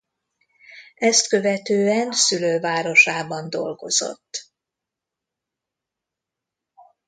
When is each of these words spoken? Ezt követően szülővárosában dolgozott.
Ezt 0.95 1.27
követően 1.27 2.11
szülővárosában 2.11 3.49
dolgozott. 3.49 4.51